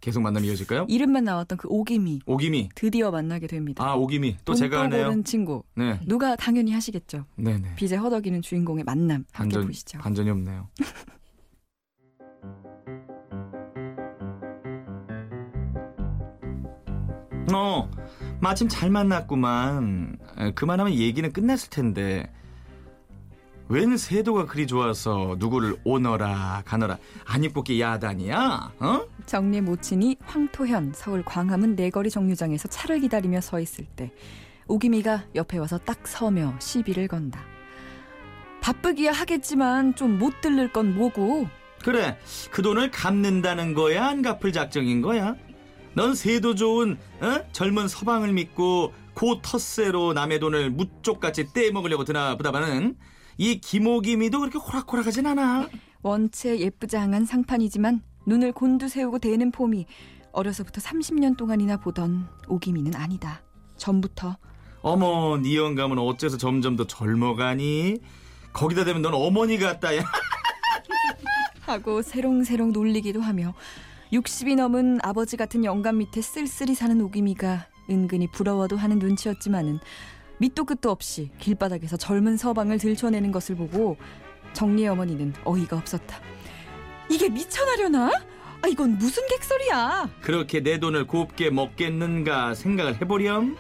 [0.01, 0.87] 계속 만남이 이어질까요?
[0.89, 2.69] 이름만 나왔던 그 오기미 오기미.
[2.75, 3.85] 드디어 만나게 됩니다.
[3.85, 4.37] 아, 오기미.
[4.45, 5.03] 또돈 제가 하네요.
[5.03, 5.65] 떠보는 친구.
[5.75, 6.01] 네.
[6.07, 7.25] 누가 당연히 하시겠죠.
[7.37, 7.75] 네, 네.
[7.75, 9.99] 빚에 허덕이는 주인공의 만남 함께 반전 보시죠.
[9.99, 10.69] 반전이 없네요.
[17.55, 17.91] 어,
[18.41, 20.17] 마침 잘 만났구만.
[20.39, 22.31] 에, 그만하면 얘기는 끝났을 텐데.
[23.71, 28.73] 웬 세도가 그리 좋아서 누구를 오너라 가너라 안 입고게 야단이야?
[28.81, 29.01] 어?
[29.27, 34.11] 정리 모친이 황토현 서울 광화문 내거리 정류장에서 차를 기다리며 서 있을 때
[34.69, 37.41] 오기미가 옆에 와서 딱 서며 시비를 건다.
[38.63, 41.47] 바쁘기야 하겠지만 좀 못 들를 건 뭐고
[41.85, 42.17] 그래
[42.51, 45.37] 그 돈을 갚는다는 거야 안 갚을 작정인 거야?
[45.95, 47.45] 넌 세도 좋은 어?
[47.53, 52.97] 젊은 서방을 믿고 고 텃세로 남의 돈을 무쪽같이 떼먹으려고 드나 보다마는
[53.37, 55.69] 이 김오기미도 그렇게 호락호락하진 않아
[56.03, 59.87] 원체 예쁘장한 상판이지만 눈을 곤두세우고 대는 폼이
[60.33, 63.43] 어려서부터 30년 동안이나 보던 오기미는 아니다.
[63.77, 64.37] 전부터
[64.83, 67.97] 어머 네 영감은 어째서 점점 더 젊어가니?
[68.53, 70.05] 거기다 대면 넌 어머니 같다 야
[71.61, 73.55] 하고 새롱새롱 놀리기도 하며
[74.13, 79.81] 60이 넘은 아버지 같은 영감 밑에 쓸쓸히 사는 오기미가 은근히 부러워도 하는 눈치였지만은
[80.39, 83.97] 밑도 끝도 없이 길바닥에서 젊은 서방을 들춰내는 것을 보고
[84.55, 86.21] 정리의 어머니는 어이가 없었다.
[87.11, 88.11] 이게 미쳐나려나?
[88.63, 90.11] 아 이건 무슨 객설이야?
[90.21, 93.57] 그렇게 내 돈을 곱게 먹겠는가 생각을 해보렴.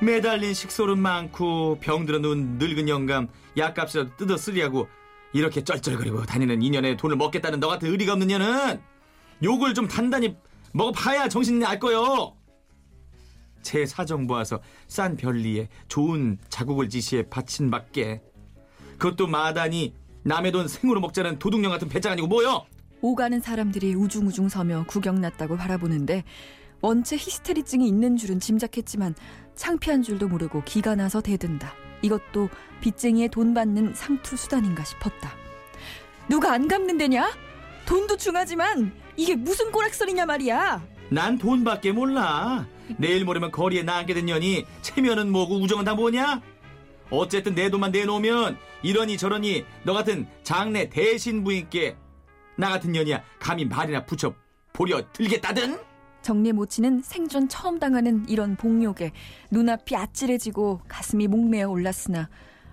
[0.00, 4.88] 매달린 식솔은 많고 병들어 누운 늙은 영감 약값이라도 뜯어 쓰리하고
[5.32, 8.80] 이렇게 쩔쩔거리고 다니는 인연에 돈을 먹겠다는 너 같은 의리가 없는 년은
[9.42, 10.36] 욕을 좀 단단히
[10.72, 12.36] 먹어봐야 정신이 알 거요.
[13.62, 18.20] 제 사정 보아서 싼 별리에 좋은 자국을 지시해 바친 밖에
[18.98, 22.66] 그것도 마다니 남의 돈 생으로 먹자는 도둑년 같은 배짱 아니고 뭐요?
[23.00, 26.24] 오가는 사람들이 우중우중 서며 구경났다고 바라보는데
[26.80, 29.14] 원체 히스테리증이 있는 줄은 짐작했지만
[29.54, 31.72] 창피한 줄도 모르고 기가 나서 대든다.
[32.02, 35.32] 이것도 빚쟁이의 돈 받는 상투 수단인가 싶었다.
[36.28, 37.30] 누가 안 갚는 데냐?
[37.86, 40.82] 돈도 중하지만 이게 무슨 꼬락설이냐 말이야.
[41.10, 42.66] 난 돈밖에 몰라.
[42.98, 46.42] 내일 모레면 거리에 나앉게 된 년이 체면은 뭐고 우정은 다 뭐냐?
[47.10, 51.96] 어쨌든 내 돈만 내놓으면 이러니 저러니 너 같은 장래 대신 부인께
[52.56, 54.34] 나 같은 년이야 감히 말이나 붙여
[54.72, 55.78] 보려 들겠다든?
[56.22, 59.12] 정리 모치는 생전 처음 당하는 이런 복욕에
[59.50, 62.30] 눈앞이 아찔해지고 가슴이 목매어 올랐으나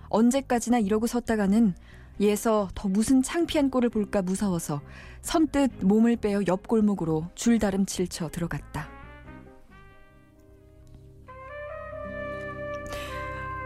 [0.08, 1.74] 언제까지나 이러고 섰다가는
[2.22, 4.80] 예서 더 무슨 창피한 꼴을 볼까 무서워서
[5.22, 8.88] 선뜻 몸을 빼어 옆 골목으로 줄다름 칠쳐 들어갔다.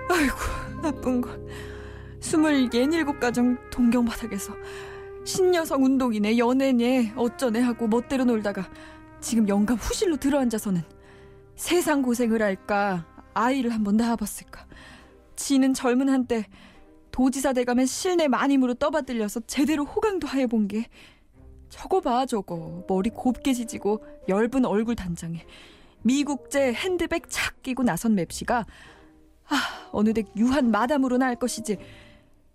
[0.09, 0.37] 아이고
[0.83, 1.47] 나쁜 건
[2.21, 4.55] 스물예닐곱 가정 동경바닥에서
[5.25, 8.71] 신여성 운동이네 연애네 어쩌네 하고 멋대로 놀다가
[9.21, 10.83] 지금 영감 후실로 들어앉아서는
[11.57, 14.67] 세상 고생을 할까 아이를 한번 낳아봤을까
[15.35, 16.47] 지는 젊은 한때
[17.17, 20.87] 도지사 돼가면 실내 마님으로 떠받들려서 제대로 호강도 하여본 게
[21.71, 25.47] 저거 봐 저거 머리 곱게 지지고 엷은 얼굴 단장에
[26.03, 28.67] 미국제 핸드백 착 끼고 나선 맵시가
[29.49, 31.79] 아 어느덧 유한 마담으로 나을 것이지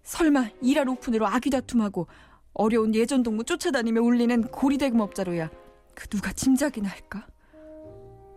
[0.03, 2.05] 설마 일할 오픈으로 아귀 다툼하고
[2.53, 5.49] 어려운 예전 동무 쫓아다니며 울리는 고리대금 업자로야
[5.95, 7.25] 그 누가 짐작이나 할까?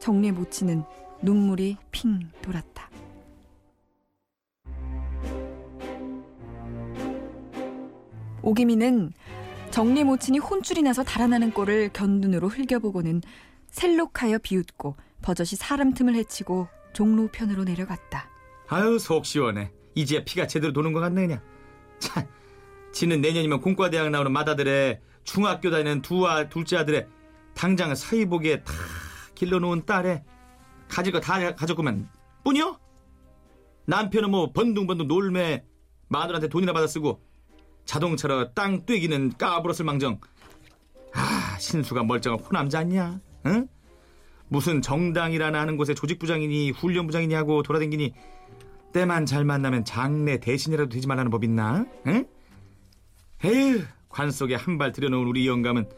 [0.01, 0.85] 정리의 모치는
[1.21, 2.94] 눈물이 핑 돌았다.
[8.45, 9.13] 오기미는
[9.71, 13.23] 정리 모친이 혼쭐이 나서 달아나는 꼴을 견눈으로 흘겨보고는
[13.71, 18.29] 셀록하여 비웃고 버젓이 사람 틈을 헤치고 종로편으로 내려갔다.
[18.69, 19.73] 아유 속 시원해.
[19.95, 21.41] 이제 피가 제대로 도는 것 같네 그냥.
[21.99, 22.25] 참,
[22.93, 27.09] 지는 내년이면 공과대학 나오는 맏아들에 중학교 다니는 두 아, 둘째 아들에
[27.55, 28.73] 당장 사이복에 다
[29.35, 30.23] 길러놓은 딸에
[30.89, 32.09] 가질 거 다 가졌구만
[32.45, 32.79] 뿐이요?
[33.87, 35.65] 남편은 뭐 번둥번둥 놀매
[36.09, 37.23] 마누라한테 돈이나 받아 쓰고
[37.85, 40.19] 자동차로 땅 떼기는 까불었을 망정
[41.15, 43.69] 아 신수가 멀쩡한 호남자 아니야 응?
[44.49, 48.13] 무슨 정당이라나 하는 곳에 조직부장이니 훈련부장이니 하고 돌아댕기니
[48.93, 51.87] 때만 잘 만나면 장래 대신이라도 되지 말라는 법 있나?
[52.07, 52.27] 응?
[53.45, 55.89] 에휴 관 속에 한 발 들여놓은 우리 영감은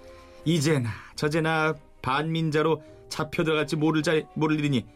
[0.44, 4.86] 이제나 저제나 반민자로 잡혀 들어갈지 모를 자 모를 일이니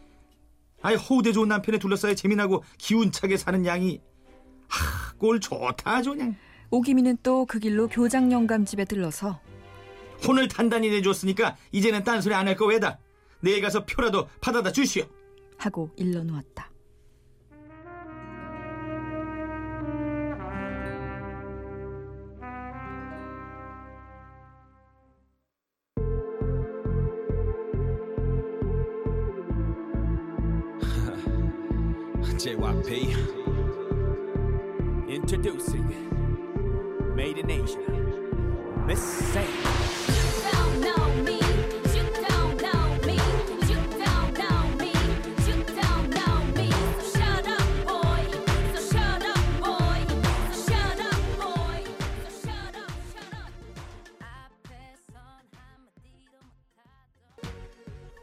[0.81, 4.01] 아이 호대 좋은 남편에 둘러싸여 재미나고 기운차게 사는 양이
[4.67, 6.35] 하, 꼴 좋다 아주 그냥
[6.71, 9.39] 오기미는 또 그 길로 교장 영감 집에 들러서
[10.25, 12.99] 혼을 단단히 내줬으니까 이제는 딴소리 안 할 거 왜다
[13.41, 15.03] 내일 가서 표라도 받아다 주시오
[15.57, 16.70] 하고 일러 놓았다.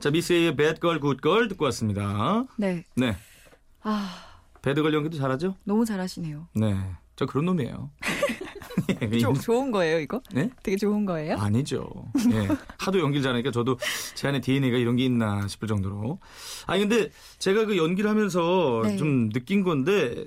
[0.00, 2.84] 자 미스의 배드걸 굿걸 듣고 왔습니다 네.
[2.96, 3.16] 네
[3.82, 4.14] 아,
[4.62, 5.54] 배드걸 연기도 잘하죠?
[5.64, 6.48] 너무 잘하시네요.
[6.54, 6.74] 네
[7.16, 7.90] 저 그런 놈이에요
[9.20, 10.22] 조, 좋은 거예요, 이거?
[10.32, 10.50] 네?
[10.62, 11.36] 되게 좋은 거예요?
[11.36, 11.90] 아니죠.
[12.30, 12.46] 예.
[12.78, 13.76] 하도 연기를 잘하니까 저도
[14.14, 16.20] 제 안에 DNA가 이런 게 있나 싶을 정도로.
[16.68, 18.96] 아니 근데 제가 그 연기를 하면서 네.
[18.96, 20.26] 좀 느낀 건데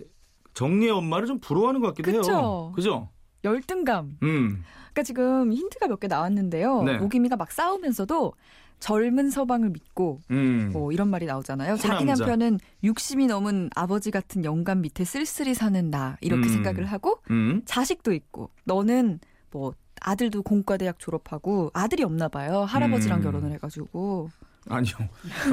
[0.53, 2.31] 정리의 엄마를 좀 부러워하는 것 같기도 그쵸.
[2.31, 2.71] 해요.
[2.75, 3.09] 그죠?
[3.45, 4.17] 열등감.
[4.21, 4.63] 음.
[4.91, 6.83] 그러니까 지금 힌트가 몇 개 나왔는데요.
[6.83, 6.97] 네.
[6.97, 8.33] 오기미가 막 싸우면서도
[8.81, 10.71] 젊은 서방을 믿고 음.
[10.73, 11.77] 뭐 이런 말이 나오잖아요.
[11.77, 12.25] 자기 호남자.
[12.25, 16.49] 남편은 60이 넘은 아버지 같은 영감 밑에 쓸쓸히 사는 나 이렇게 음.
[16.49, 17.61] 생각을 하고 음.
[17.65, 19.19] 자식도 있고 너는
[19.51, 22.61] 뭐 아들도 공과대학 졸업하고 아들이 없나 봐요.
[22.61, 23.23] 할아버지랑 음.
[23.23, 24.31] 결혼을 해가지고
[24.67, 24.93] 아니요.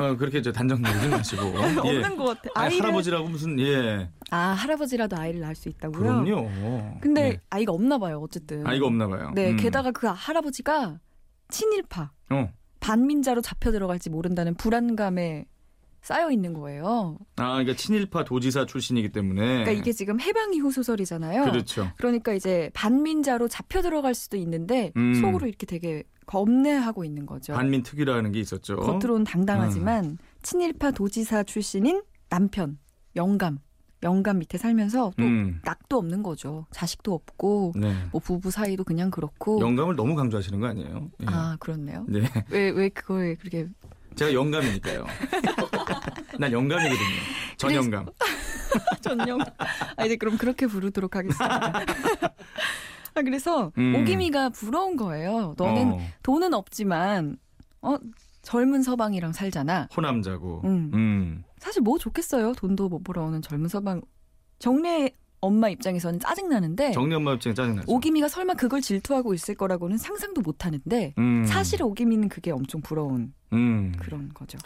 [0.00, 1.42] 어, 그렇게 저 단정 내리지 마시고.
[1.84, 1.98] 예.
[1.98, 2.50] 없는 것 같아.
[2.54, 4.08] 아니, 아이를 할아버지라고 무슨 예.
[4.30, 6.24] 아 할아버지라도 아이를 낳을 수 있다고요?
[6.24, 6.98] 그럼요.
[7.02, 7.40] 근데 예.
[7.50, 8.20] 아이가 없나 봐요.
[8.22, 8.66] 어쨌든.
[8.66, 9.32] 아이가 없나 봐요.
[9.34, 9.56] 네, 음.
[9.58, 10.98] 게다가 그 할아버지가
[11.48, 12.52] 친일파 어.
[12.88, 15.44] 반민자로 잡혀 들어갈지 모른다는 불안감에
[16.00, 17.18] 쌓여 있는 거예요.
[17.36, 21.44] 아, 그러니까 친일파 도지사 출신이기 때문에 그러니까 이게 지금 해방 이후 소설이잖아요.
[21.44, 21.90] 그렇죠.
[21.98, 25.20] 그러니까 이제 반민자로 잡혀 들어갈 수도 있는데 음.
[25.20, 27.52] 속으로 이렇게 되게 겁내하고 있는 거죠.
[27.52, 28.76] 반민 특유라는 게 있었죠.
[28.76, 32.78] 겉으로는 당당하지만 친일파 도지사 출신인 남편
[33.16, 33.58] 영감
[34.02, 35.60] 영감 밑에 살면서 또 음.
[35.64, 36.66] 낙도 없는 거죠.
[36.70, 37.94] 자식도 없고 네.
[38.12, 39.60] 뭐 부부 사이도 그냥 그렇고.
[39.60, 41.10] 영감을 너무 강조하시는 거 아니에요?
[41.22, 41.26] 예.
[41.26, 42.04] 아 그렇네요.
[42.08, 42.20] 네.
[42.50, 43.66] 왜 왜 그거에 그렇게
[44.14, 45.04] 제가 영감이니까요.
[46.38, 46.98] 난 영감이거든요.
[47.56, 48.06] 전영감.
[49.00, 49.40] 전용.
[49.96, 51.72] 아 이제 그럼 그렇게 부르도록 하겠습니다.
[53.14, 53.96] 아 그래서 음.
[53.96, 55.54] 오기미가 부러운 거예요.
[55.56, 57.36] 너는 어, 돈은 없지만
[57.82, 57.96] 어
[58.42, 59.88] 젊은 서방이랑 살잖아.
[59.96, 60.62] 호남자고.
[60.64, 60.90] 음.
[60.94, 61.44] 음.
[61.60, 62.52] 사실 뭐 좋겠어요.
[62.54, 64.02] 돈도 못 벌어오는 젊은 서방.
[64.58, 67.84] 정례 엄마 입장에서는 짜증 나는데 정리 엄마 입장에 짜증나죠.
[67.92, 71.44] 오기미가 설마 그걸 질투하고 있을 거라고는 상상도 못 하는데 음.
[71.44, 73.92] 사실 오기미는 그게 엄청 부러운 음.
[74.00, 74.58] 그런 거죠.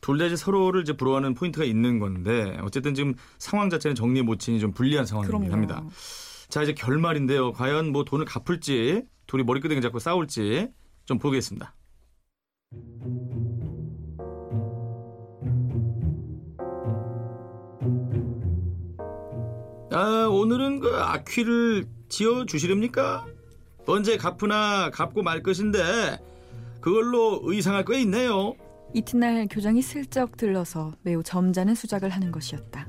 [0.00, 4.72] 둘다 이제 서로를 이제 부러워하는 포인트가 있는 건데 어쨌든 지금 상황 자체는 정리 모친이 좀
[4.72, 5.50] 불리한 그럼요.
[5.52, 5.84] 합니다.
[6.48, 7.52] 자 이제 결말인데요.
[7.52, 10.68] 과연 뭐 돈을 갚을지 둘이 머리끄댕이 잡고 싸울지
[11.04, 11.74] 좀 보겠습니다.
[19.92, 23.26] 아 오늘은 그 아퀴를 지어 주시렵니까?
[23.86, 26.18] 언제 갚으나 갚고 말 것인데
[26.80, 28.54] 그걸로 의상할 거 있네요.
[28.94, 32.86] 이튿날 교장이 슬쩍 들러서 매우 점잖은 수작을 하는 것이었다.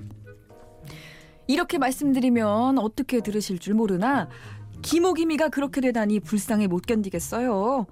[1.48, 4.30] 이렇게 말씀드리면 어떻게 들으실 줄 모르나
[4.82, 7.86] 기모기미가 그렇게 되다니 불쌍해 못 견디겠어요.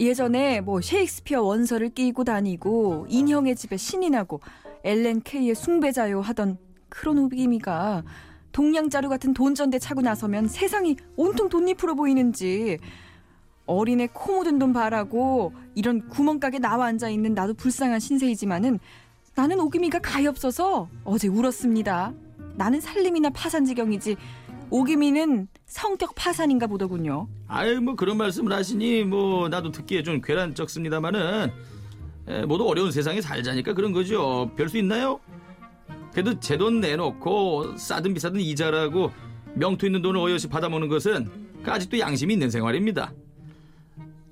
[0.00, 4.40] 예전에 뭐 셰익스피어 원서를 끼고 다니고 인형의 집에 신이 나고
[4.84, 8.02] 엘렌 케이의 숭배자요 하던 크로노기미가
[8.52, 12.78] 동양자루 같은 돈전대 차고 나서면 세상이 온통 돈잎으로 보이는지
[13.66, 18.78] 어린애 코 묻은 돈 바라고 이런 구멍가게 나와 앉아 있는 나도 불쌍한 신세이지만은
[19.34, 22.12] 나는 오기미가 가엾어서 어제 울었습니다.
[22.56, 24.16] 나는 살림이나 파산지경이지
[24.70, 27.28] 오기미는 성격 파산인가 보더군요.
[27.46, 31.50] 아유 뭐 그런 말씀을 하시니 뭐 나도 듣기에 좀 괴란쩍습니다마는
[32.28, 34.50] 에, 모두 어려운 세상에 살자니까 그런 거죠.
[34.56, 35.20] 별 수 있나요?
[36.18, 39.12] 그래도 제 돈 내놓고 싸든 비싸든 이자라고
[39.54, 41.30] 명투 있는 돈을 어여시 받아먹는 것은
[41.62, 43.12] 그 아직도 양심이 있는 생활입니다.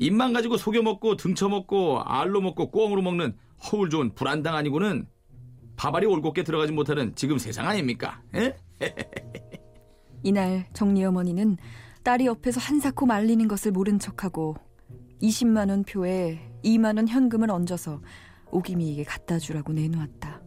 [0.00, 3.36] 입만 가지고 속여 먹고 등쳐 먹고 알로 먹고 꽁으로 먹는
[3.70, 5.06] 허울 좋은 불안당 아니고는
[5.76, 8.20] 밥알이 올곧게 들어가지 못하는 지금 세상 아닙니까?
[8.34, 8.56] 에?
[10.24, 11.56] 이날 정리 어머니는
[12.02, 14.56] 딸이 옆에서 한사코 말리는 것을 모른 척하고
[15.22, 18.00] 20만 원 표에 2만 원 현금을 얹어서
[18.50, 20.45] 오기미에게 갖다 주라고 내놓았다.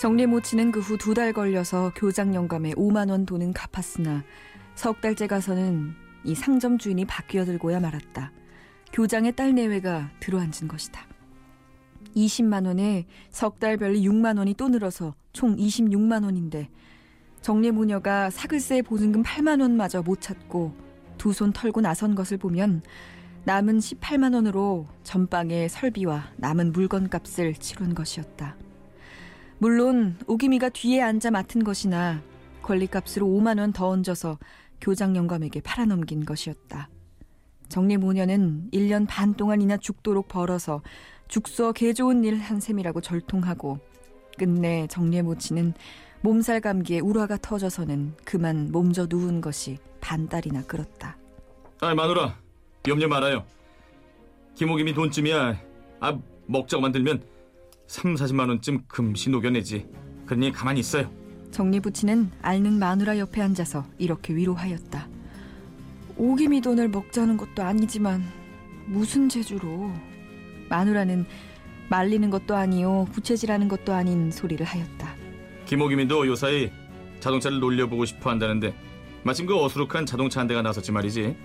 [0.00, 4.24] 정리 모치는 그 후 두 달 걸려서 교장 영감에 5만 원 돈은 갚았으나
[4.74, 5.92] 석 달째 가서는
[6.24, 8.32] 이 상점 주인이 바뀌어 들고야 말았다.
[8.94, 11.06] 교장의 딸 내외가 들어앉은 것이다.
[12.16, 16.70] 20만 원에 석 달별로 6만 원이 또 늘어서 총 26만 원인데
[17.42, 20.72] 정례 모녀가 사글세 보증금 8만 원마저 못 찾고
[21.18, 22.82] 두 손 털고 나선 것을 보면
[23.44, 28.56] 남은 18만 원으로 전방의 설비와 남은 물건값을 치룬 것이었다.
[29.60, 32.22] 물론 오기미가 뒤에 앉아 맡은 것이나
[32.62, 34.38] 권리값으로 5만 원 더 얹어서
[34.80, 36.88] 교장 영감에게 팔아넘긴 것이었다.
[37.68, 40.82] 정리 모녀는 1년 반 동안이나 죽도록 벌어서
[41.28, 43.78] 죽서 개 좋은 일 한 셈이라고 절통하고
[44.38, 45.74] 끝내 정리 모치는
[46.22, 51.16] 몸살 감기에 울화가 터져서는 그만 몸져 누운 것이 반달이나 끌었다.
[51.80, 52.34] 아이 마누라
[52.88, 53.44] 염려 말아요.
[54.54, 55.60] 김옥임이 돈쯤이야.
[56.00, 57.22] 아 먹자고 만들면
[57.90, 59.84] 3, 40만 원쯤 금시 녹여내지.
[60.24, 61.10] 그러니 가만히 있어요.
[61.50, 65.08] 정리 부치는 앓는 마누라 옆에 앉아서 이렇게 위로하였다.
[66.16, 68.22] 오기미 돈을 먹자는 것도 아니지만
[68.86, 69.92] 무슨 재주로
[70.68, 71.26] 마누라는
[71.88, 75.16] 말리는 것도 아니요 부채질하는 것도 아닌 소리를 하였다.
[75.66, 76.70] 김옥임이도 요사이
[77.18, 78.72] 자동차를 놀려보고 싶어 한다는데
[79.24, 81.36] 마침 그 어수룩한 자동차 한 대가 나섰지 말이지.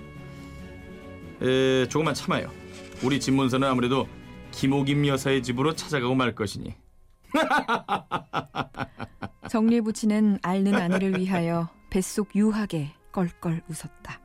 [1.42, 2.52] 에, 조금만 참아요.
[3.04, 4.08] 우리 집 문서는 아무래도
[4.56, 6.74] 김옥임 여사의 집으로 찾아가고 말 것이니.
[9.50, 14.22] 정리 부치는 앓는 아내를 위하여 뱃속 유하게 껄껄 웃었다.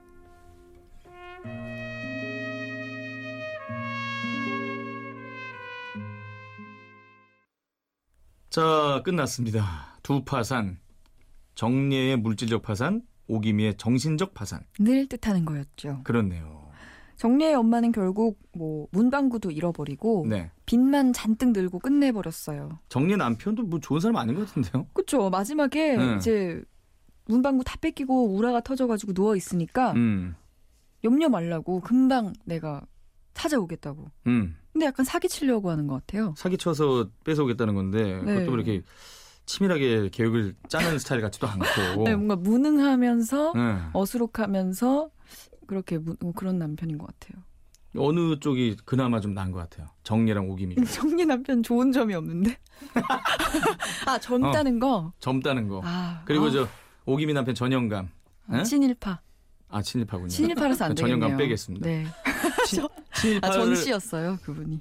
[8.51, 9.99] 자, 끝났습니다.
[10.03, 10.79] 두 파산.
[11.55, 14.65] 정례의 물질적 파산, 오기미의 정신적 파산.
[14.79, 16.03] 늘 뜻하는 거였죠.
[16.05, 16.70] 그렇네요.
[17.21, 20.51] 정리의 엄마는 결국 뭐 문방구도 잃어버리고 네.
[20.65, 22.79] 빚만 잔뜩 늘고 끝내버렸어요.
[22.89, 24.87] 정례 남편도 뭐 좋은 사람 아닌 것 같은데요?
[24.95, 25.29] 그쵸.
[25.29, 26.17] 마지막에 네.
[26.17, 26.63] 이제
[27.27, 30.35] 문방구 다 뺏기고 우라가 터져가지고 누워 있으니까 음,
[31.05, 32.87] 염려 말라고 금방 내가
[33.35, 34.07] 찾아오겠다고.
[34.27, 34.57] 음.
[34.73, 36.33] 근데 약간 사기치려고 하는 것 같아요.
[36.39, 38.33] 사기쳐서 뺏어오겠다는 건데 네.
[38.33, 38.83] 그것도 그렇게
[39.45, 41.65] 치밀하게 계획을 짜는 스타일 같지도 않고.
[42.09, 43.79] 네, 뭔가 무능하면서 네.
[43.93, 45.11] 어수룩하면서
[45.71, 47.41] 그렇게 무- 어, 그런 남편인 것 같아요.
[47.97, 49.87] 어느 쪽이 그나마 좀 나은 것 같아요.
[50.03, 50.49] 정리랑.
[50.57, 50.75] 중.
[50.85, 52.57] 정리 남편 좋은 점이 없는데.
[54.07, 55.13] 아 젊다는 거.
[55.21, 55.81] 젊다는 거.
[55.85, 56.69] 아 그리고 아, 저
[57.05, 58.09] 오기미 남편 전영감.
[58.49, 58.63] 아, 에?
[58.65, 59.21] 친일파.
[59.69, 60.27] 아 친일파군요.
[60.29, 61.19] 친일파라서 안 되겠네요.
[61.21, 61.87] 전영감 빼겠습니다.
[61.89, 62.05] 네.
[63.15, 64.81] 친일파를 아 전씨였어요 그분이.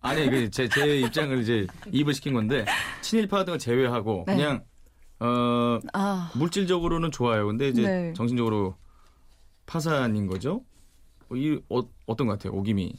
[0.00, 2.64] 아니 그제제 입장을 이제 이입을 시킨 건데
[3.02, 4.36] 친일파 걸 제외하고 네.
[4.36, 4.64] 그냥
[5.18, 7.48] 어아 물질적으로는 좋아요.
[7.48, 8.12] 근데 이제 네.
[8.12, 8.76] 정신적으로
[9.74, 10.64] 파산인 거죠.
[11.30, 12.52] 어, 이 어, 어떤 것 같아요?
[12.58, 12.92] 오기미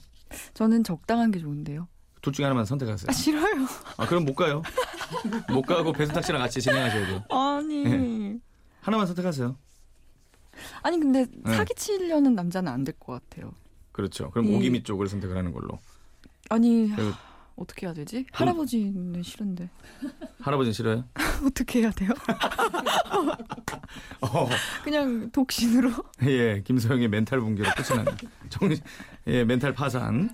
[0.53, 1.89] 저는 적당한 게 좋은데요.
[2.21, 3.07] 둘 중에 하나만 선택하세요.
[3.09, 3.67] 아 싫어요.
[3.97, 4.61] 아 그럼 못 가요.
[5.51, 7.23] 못 가고 배순탁 씨랑 같이 진행하셔야 돼요.
[7.29, 7.83] 아니.
[7.83, 8.39] 네.
[8.79, 9.57] 하나만 선택하세요.
[10.81, 11.55] 아니 근데 네.
[11.57, 13.51] 사기치려는 남자는 안 될 것 같아요.
[13.91, 14.29] 그렇죠.
[14.31, 15.77] 그럼 이- 오기미 쪽을 선택을 하는 걸로.
[16.49, 17.13] 아니 하, 그-
[17.61, 18.25] 어떻게 해야 되지?
[18.31, 19.69] 할아버지는 싫은데
[20.41, 21.05] 할아버지는 싫어요?
[21.45, 22.09] 어떻게 해야 돼요?
[24.21, 24.47] 어,
[24.83, 25.91] 그냥 독신으로?
[26.23, 28.05] 예, 김소영의 멘탈 붕괴로 끝이
[28.49, 28.83] 정신,
[29.27, 30.29] 예, 멘탈 파산.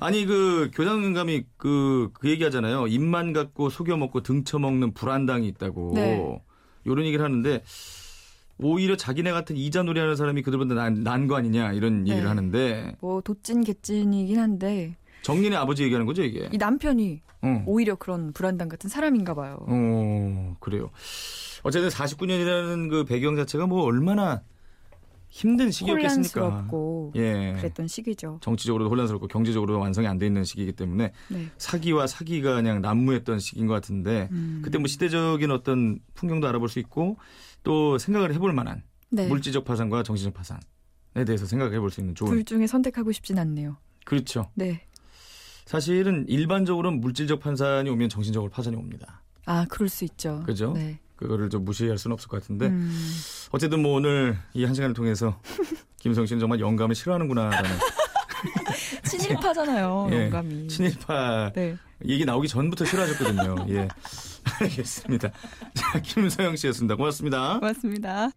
[0.00, 2.86] 아니 그 교장감이 그, 그 얘기 하잖아요.
[2.86, 5.92] 입만 갖고 속여 먹고 등쳐 먹는 불안당이 있다고.
[5.94, 6.40] 네.
[6.84, 7.62] 이런 얘기를 하는데
[8.58, 12.28] 오히려 자기네 같은 이자 놀이하는 사람이 그들보다 난거 아니냐 이런 얘기를 네.
[12.28, 16.48] 하는데 뭐 도찐 개찐이긴 한데 정린의 아버지 얘기하는 거죠 이게.
[16.52, 17.62] 이 남편이 어.
[17.66, 19.58] 오히려 그런 불안당 같은 사람인가 봐요.
[19.68, 20.90] 어, 그래요.
[21.62, 24.42] 어쨌든 49년이라는 그 배경 자체가 뭐 얼마나
[25.30, 26.40] 힘든 시기였겠습니까?
[26.40, 27.54] 혼란스럽고 예.
[27.58, 28.38] 그랬던 시기죠.
[28.40, 31.46] 정치적으로도 혼란스럽고 경제적으로도 완성이 안 돼 있는 시기이기 때문에 네.
[31.58, 34.62] 사기와 사기가 그냥 난무했던 시기인 것 같은데 음.
[34.64, 37.18] 그때 뭐 시대적인 어떤 풍경도 알아볼 수 있고
[37.62, 39.28] 또 생각을 해볼 만한 네.
[39.28, 43.76] 물질적 파산과 정신적 파산에 대해서 생각해 볼 수 있는 좋은 둘 중에 선택하고 싶진 않네요.
[44.06, 44.50] 그렇죠.
[44.54, 44.86] 네.
[45.68, 49.20] 사실은 일반적으로 물질적 파산이 오면 정신적으로 파산이 옵니다.
[49.44, 50.42] 아, 그럴 수 있죠.
[50.46, 50.72] 그죠?
[50.72, 50.98] 네.
[51.14, 52.90] 그거를 좀 무시할 수는 없을 것 같은데 음.
[53.50, 55.38] 어쨌든 뭐 오늘 이 한 시간을 통해서
[56.00, 57.70] 김성 씨는 정말 영감을 싫어하는구나라는
[59.04, 60.68] 친일파잖아요, 예, 영감이.
[60.68, 61.76] 친일파 네.
[62.06, 63.66] 얘기 나오기 전부터 싫어하셨거든요.
[63.68, 63.88] 예.
[64.62, 65.30] 알겠습니다.
[65.74, 66.94] 자, 김서영 씨였습니다.
[66.96, 67.58] 고맙습니다.
[67.58, 68.30] 고맙습니다.